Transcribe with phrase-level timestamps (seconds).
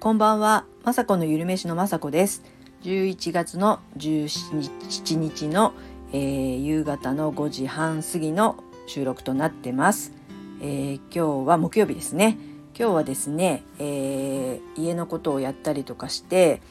[0.00, 2.42] こんばんは、まさこのゆるめしのまさこです。
[2.84, 5.74] 11月の17日の、
[6.14, 10.12] えー、夕方の5時半過ぎの収録となってます。
[10.62, 12.38] えー、今日は木曜日ですね。
[12.74, 16.62] 今日はですね、えー、家のことをやったりとかして、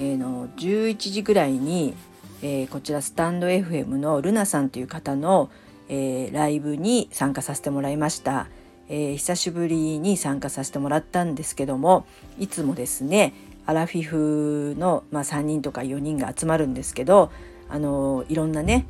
[0.00, 1.92] えー、の11時ぐらいに、
[2.40, 5.50] えー、こちらスタンド FM のルナさんという方の、
[5.90, 8.46] えー、ライブに参加させてもらいました。
[8.88, 12.06] えー、久しぶりに参加させてもらったんですけども
[12.38, 13.34] いつもですね
[13.66, 17.30] アラフィフの、まあ、3人とか4人が集まるんですけど
[17.68, 18.86] あのいろんなね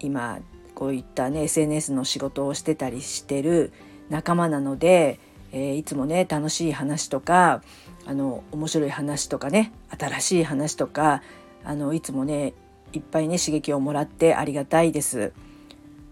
[0.00, 0.40] 今
[0.74, 3.72] こういったね SNS の仕事をしてたりしてる
[4.08, 5.20] 仲間なので、
[5.52, 7.62] えー、いつもね楽しい話とか
[8.06, 11.22] あの面白い話とかね新しい話とか
[11.64, 12.54] あのいつもね
[12.92, 15.32] いっぱいね刺激をもらってありがたいです。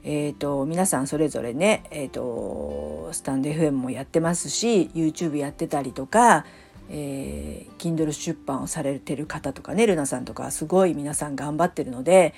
[0.03, 6.47] えーと、皆さんそれぞれね、えーと、スタンド FM もやってますし YouTube やってたりとか、
[6.89, 12.35] えー、Kindle 出版をされてる方とかねルナさんとかすごい皆さん頑張ってるので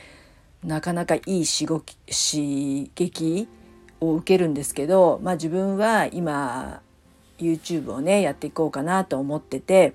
[0.64, 1.66] なかなかいい刺
[2.94, 3.48] 激
[4.00, 6.80] を受けるんですけど、まあ、自分は今
[7.38, 9.94] YouTube をねやっていこうかなと思ってて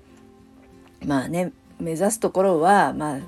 [1.04, 3.18] まあね目指すところは、まあ、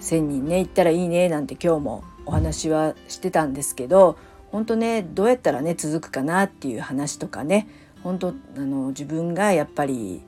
[0.00, 4.18] 1,000人ね行ったらいいねなんて今日もお話はしてたんですけど
[4.50, 7.68] 本当ねどうやったらね続くかなっていう話とかね
[8.02, 10.22] 本当あの自分がやっぱり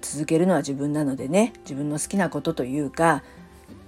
[0.00, 3.22] 続けるのは自分なのでね自分の好きなことというか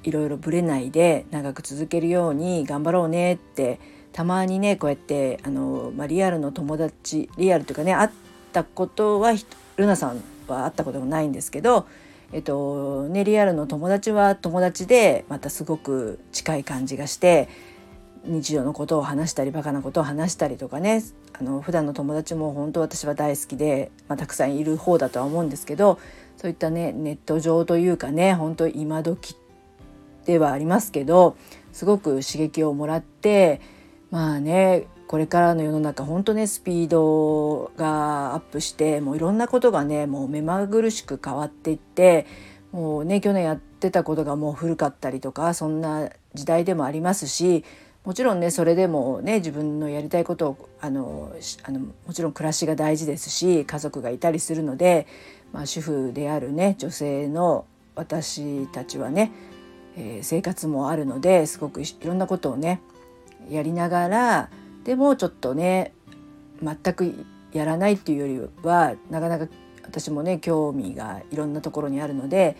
[0.02, 3.78] いろいろぶれないで長く続けるように頑張ろうねって
[4.12, 8.10] たまにねこうやってあの、まあ、リアルの友達リアルというかね会っ
[8.52, 9.32] たことは
[9.76, 11.86] ルナさんは会ったこともないんですけど
[12.32, 17.48] えっとね、リアルの友達は友達でまたすごく近い感じがして
[18.24, 25.98] 日常のことを話したりバカなことを話したりとかねあの普段の友達も本当私は大好きで、まあ、たくさんいる方だとは思うんですけど
[26.36, 29.36] そういったねネット上というかね本当今時
[30.26, 31.36] ではありますけど
[31.72, 33.60] すごく刺激をもらって
[34.10, 42.26] まあねこれからの世の中本当ねスピードがアップしてもういろんなことがねもう目まぐるしく変わっていって
[42.72, 47.64] もうね去年やってたことがもう古かったりとかそんな時代でもありますし
[48.04, 51.32] もちろんねそれでもね自分のやりたいことをあの
[51.62, 55.06] あのもちろん暮らしが大事ですし家族がいたりするので、
[55.52, 57.64] まあ、主婦であるね女性の
[57.94, 59.32] 私たちはね、
[59.96, 62.82] えー、生活もあるのですごくいろんなことをね
[63.48, 64.50] やりながら
[64.88, 65.92] でもちょっとね
[66.62, 69.46] 全くやらないっていうよりはなかなか
[69.84, 72.56] 私もね興味がいろんなところにあるので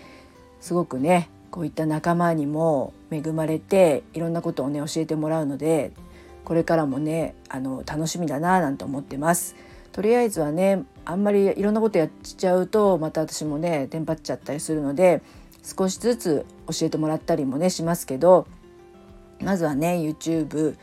[0.61, 5.93] すごくねこういった仲間にも恵まれていろんなことをね教えてもらうので
[6.45, 9.57] これからもねあの楽しみだななんて思ってます。
[9.93, 15.23] とりあえずはねあんまりいろんなことやっちゃうとまた私もねテンパっちゃったりするので
[15.63, 18.47] 少しずつ教えてもらったりもねしますけど
[19.41, 20.77] まずはね YouTube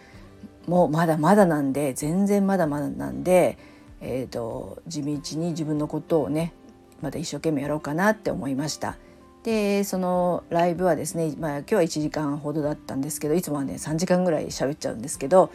[0.67, 3.57] もまだまだなんで全然まだまだなんで、
[4.01, 6.53] えーと、地道に自分のことをね
[7.01, 8.97] また一生懸命やろうかなって思いました。
[9.43, 15.51] でそのライブはですね、まあ、今日は1時間ほどだったんですけどいつもはね3時間ぐらい喋っちゃうんですけど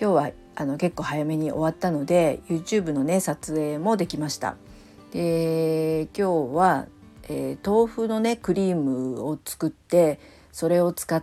[0.00, 4.56] 今日はあの結構早めに終わったので YouTube のね撮影もできました。
[5.12, 6.86] で今日は、
[7.28, 10.18] えー、豆腐のねクリームを作って
[10.50, 11.22] それを使っ、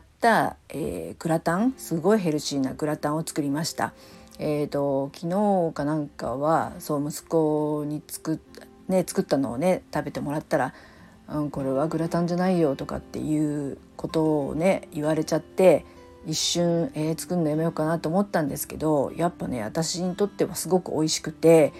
[0.69, 3.93] えー、グラタンすごいヘルシーなグラタンを作りました。
[4.39, 8.39] えーと、昨日かなんかはそう息子に作っ,、
[8.87, 10.73] ね、作ったのをね食べてもらったら
[11.29, 15.85] 「うん、これはグラタンじゃないよ」とかっていうことをね言われちゃって
[16.25, 21.73] 一瞬、えー、作るのやめようかなと思ったんですけどやっぱね私にとってはすごく美味しくて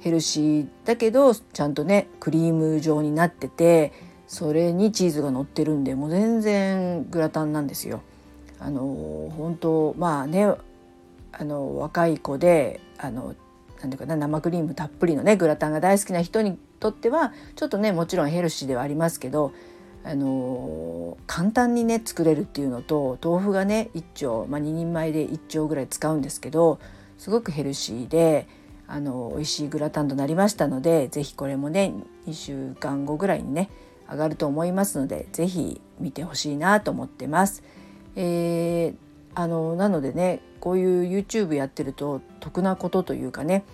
[0.00, 3.92] ヘルシーだけどちゃんとねクリーム状になってて
[4.26, 8.02] それにチーズが乗ってるんでもう全然グラタンなんですよ。
[8.58, 10.46] あの本当まあね
[11.32, 13.34] あの若い子であの
[13.80, 19.52] なんていうかな生クリームたっぷりのねグラタンが大好きな人にとってはちょっとねもちろんヘルシーではありますけど
[20.04, 26.78] あの簡単にね作れるっていうのと豆腐がね1丁、まあ、2人前で1丁ぐらい使うんですけど
[27.18, 28.46] すごくヘルシーで
[28.86, 31.92] あの美味しいグラタンとなりましたので是非これもね
[32.28, 33.68] 2週間後ぐらいにね
[34.10, 37.62] 上がると思いますので是非見てほしいなと思ってます。
[38.14, 38.96] えー、
[39.34, 43.64] あのなのでねこういう YouTube やってると得なことというかね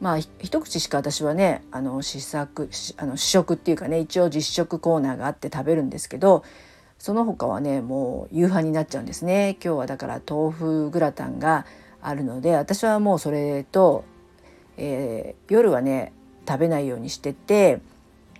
[0.00, 2.68] まあ一口しか私はねあの試作
[2.98, 6.44] あの試食っていうかね一応実食コーナーがあって食べるんですけど
[6.98, 11.66] その他はねもう夕飯になっちゃうんですね今日はだから豆腐グラタンが
[12.02, 14.04] あるので私はもうそれと、
[14.76, 16.12] えー、夜はね
[16.46, 17.80] 食べないようにしてて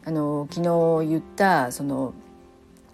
[0.06, 0.62] あの昨
[1.02, 2.14] 日言ったその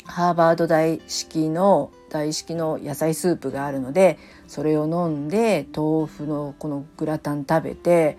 [0.05, 4.19] ハーバード大式の大式の野菜スープがあるので
[4.49, 8.17] それを飲んで豆腐のこのグラタン食べて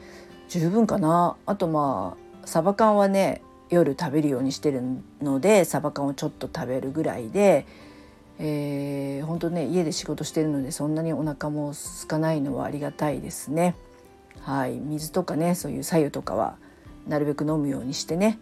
[0.47, 1.35] 十分かな。
[1.47, 3.41] あとまあサバ缶はね
[3.71, 4.83] 夜食べるようにしてる
[5.23, 7.65] のでサバ缶をちょっと食べるぐらいで、
[8.37, 13.75] えー、本当ね家で仕事してるのでそんなにお腹も空かないのはありがたいですね。
[14.41, 16.57] はい、水とかねそういう白湯とかは
[17.07, 18.37] なるべく飲むようにしてね。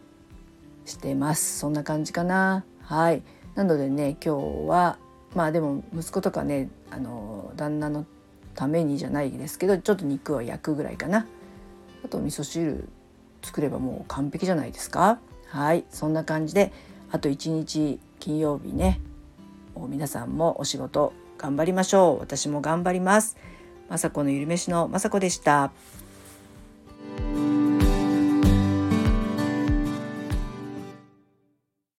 [0.86, 1.60] してます。
[1.60, 2.66] そんな感じかな。
[2.82, 3.24] はい。
[3.56, 4.98] なのでね今日は
[5.36, 8.06] まあでも息子とかねあの旦那の
[8.56, 11.26] ためにじゃないですけどちょっと肉を焼くぐらいかな。
[12.04, 12.90] あと味噌汁
[13.42, 15.20] 作ればもう完璧じゃないですか。
[15.48, 15.86] はい。
[15.90, 16.72] そんな感じで
[17.12, 19.00] あと1日金曜日ね
[19.90, 22.20] 皆さんもお仕事頑張りましょう。
[22.20, 23.38] 私も頑張ります。
[23.90, 25.72] 雅子のゆるめしの雅子でした。